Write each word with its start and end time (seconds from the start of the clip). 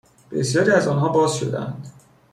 بسیاری 0.31 0.71
از 0.71 0.87
آنها 0.87 1.09
باز 1.09 1.37
شدهاند 1.37 1.87